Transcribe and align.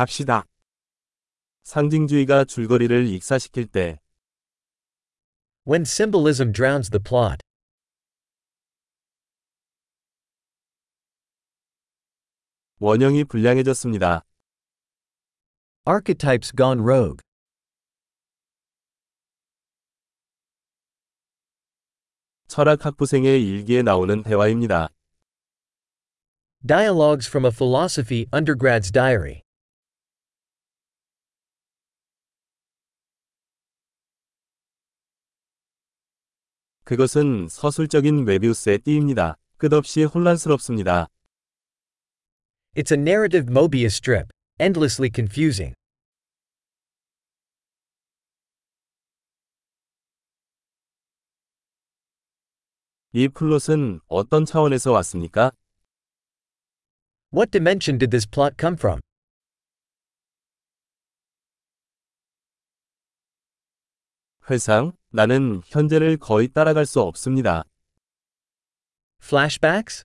갑시다. 0.00 0.46
상징주의가 1.62 2.46
줄거리를 2.46 3.06
익사시킬 3.08 3.66
때, 3.66 4.00
When 5.66 5.82
symbolism 5.82 6.52
drowns 6.54 6.88
the 6.88 7.02
plot. 7.02 7.42
원형이 12.78 13.24
불량해졌습니다. 13.24 14.24
Archetypes 15.86 16.50
gone 16.56 16.80
rogue. 16.80 17.22
철학 22.48 22.86
학부생의 22.86 23.46
일기에 23.46 23.82
나오는 23.82 24.22
대화입니다. 24.22 24.88
Dialogues 26.64 27.28
from 27.28 27.44
a 27.44 27.50
philosophy 27.50 28.24
undergrad's 28.32 28.90
diary. 28.90 29.42
그것은 36.90 37.46
서술적인 37.48 38.24
메비우스의 38.24 38.80
띠입니다. 38.80 39.36
끝없이 39.58 40.02
혼란스럽습니다. 40.02 41.06
It's 42.74 42.90
a 42.90 43.00
narrative 43.00 43.48
Mobius 43.48 43.94
strip, 43.94 44.32
endlessly 44.58 45.08
confusing. 45.14 45.72
이 53.12 53.28
플롯은 53.28 54.00
어떤 54.08 54.44
차원에서 54.44 54.90
왔습니까? 54.90 55.52
What 57.32 57.52
dimension 57.52 57.98
did 58.00 58.10
this 58.10 58.28
plot 58.28 58.56
come 58.58 58.74
from? 58.76 58.98
회상, 64.50 64.99
나는 65.12 65.60
현재를 65.66 66.16
거의 66.16 66.46
따라갈 66.48 66.86
수 66.86 67.00
없습니다. 67.00 67.64
Flashbacks? 69.20 70.04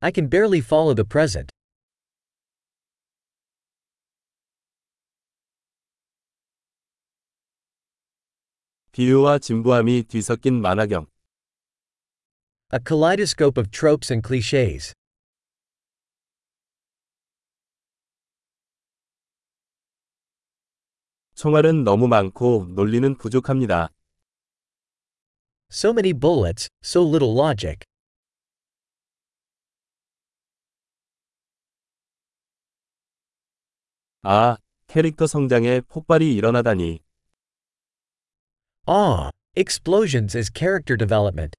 I 0.00 0.10
can 0.14 0.30
barely 0.30 0.60
follow 0.60 0.94
the 0.94 1.06
present. 1.06 1.52
비유와 8.92 9.38
진부함이 9.38 10.04
뒤섞인 10.04 10.60
만화경. 10.62 11.06
A 12.72 12.78
kaleidoscope 12.84 13.60
of 13.60 13.70
tropes 13.70 14.10
and 14.10 14.26
cliches. 14.26 14.94
총알은 21.34 21.84
너무 21.84 22.08
많고 22.08 22.66
논리는 22.70 23.16
부족합니다. 23.16 23.90
So 25.69 25.91
many 25.93 26.13
bullets, 26.13 26.69
so 26.81 27.01
little 27.03 27.33
logic. 27.33 27.85
아, 34.23 34.57
캐릭터 34.87 35.27
성장에 35.27 35.81
폭발이 35.81 36.33
일어나다니. 36.35 36.99
Ah, 38.87 39.29
explosions 39.55 40.35
as 40.35 40.49
character 40.51 40.97
development. 40.97 41.55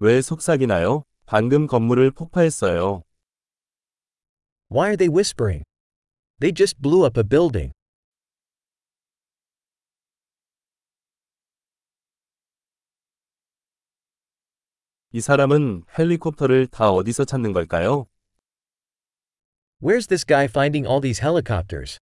왜 0.00 0.22
속삭이나요? 0.22 1.02
방금 1.26 1.66
건물을 1.66 2.12
폭파했어요. 2.12 3.02
Why 4.70 4.88
are 4.90 4.96
they 4.96 5.08
whispering? 5.08 5.64
They 6.40 6.52
just 6.54 6.80
blew 6.80 7.04
up 7.04 7.18
a 7.18 7.24
building. 7.24 7.72
이 15.10 15.20
사람은 15.20 15.84
헬리콥터를 15.98 16.66
다 16.66 16.90
어디서 16.90 17.24
찾는 17.24 17.52
걸까요? 17.52 18.06
Where's 19.80 20.06
this 20.06 20.24
guy 20.24 20.44
finding 20.44 20.86
all 20.86 21.00
these 21.00 21.22
helicopters? 21.22 21.98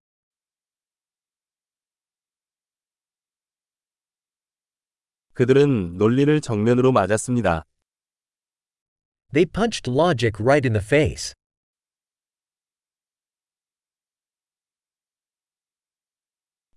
그들은 5.32 5.96
논리를 5.96 6.40
정면으로 6.40 6.92
맞았습니다. 6.92 7.64
They 9.32 9.46
punched 9.46 9.88
logic 9.88 10.38
right 10.38 10.66
in 10.66 10.74
the 10.74 10.84
face. 10.84 11.34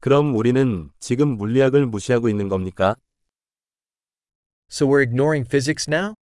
그럼 0.08 0.34
우리는 0.36 0.90
지금 0.98 1.36
물리학을 1.36 1.84
무시하고 1.84 2.30
있는 2.30 2.48
겁니까? 2.48 2.96
So 4.70 4.88
we're 4.88 5.02
ignoring 5.02 5.46
physics 5.46 5.86
now? 5.86 6.14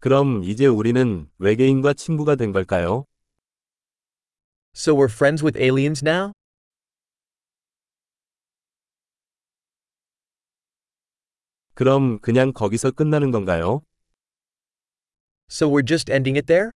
그럼 0.00 0.42
이제 0.42 0.66
우리는 0.66 1.30
외계인과 1.38 1.92
친구가 1.92 2.34
된 2.34 2.50
걸까요? 2.50 3.04
So 4.74 4.96
we're 4.96 5.08
friends 5.08 5.44
with 5.44 5.56
aliens 5.56 6.04
now? 6.04 6.32
그럼 11.74 12.18
그냥 12.18 12.52
거기서 12.52 12.90
끝나는 12.90 13.30
건가요? 13.30 13.82
So 15.48 15.68
we're 15.68 15.86
just 15.86 16.10
ending 16.10 16.36
it 16.36 16.48
there? 16.48 16.72